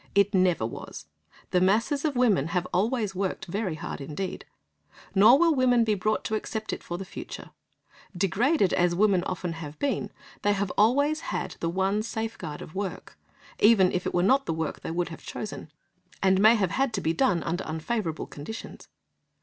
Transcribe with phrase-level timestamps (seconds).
[0.15, 1.05] It never was.
[1.51, 4.45] The masses of women have always worked very hard indeed.
[5.13, 7.51] Nor will women be brought to accept it for the future.
[8.17, 10.09] Degraded as women often have been,
[10.41, 13.15] they have always had the one safeguard of work,
[13.59, 15.69] even if it were not the work they would have chosen,
[16.23, 18.87] and may have had to be done under unfavourable conditions.